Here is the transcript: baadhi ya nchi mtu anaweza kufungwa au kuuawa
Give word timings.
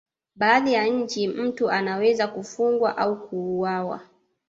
baadhi 0.35 0.73
ya 0.73 0.85
nchi 0.87 1.27
mtu 1.27 1.69
anaweza 1.71 2.27
kufungwa 2.27 2.97
au 2.97 3.27
kuuawa 3.29 4.01